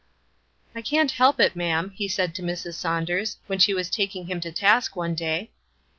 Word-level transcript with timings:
"I 0.73 0.81
can't 0.81 1.11
help 1.11 1.39
it, 1.39 1.55
ma'am," 1.55 1.91
he 1.95 2.07
said 2.07 2.33
to 2.33 2.41
Mrs. 2.41 2.73
Saunders, 2.73 3.37
when 3.45 3.59
she 3.59 3.75
was 3.75 3.87
taking 3.87 4.25
him 4.25 4.41
to 4.41 4.51
task 4.51 4.95
one 4.95 5.13
day. 5.13 5.51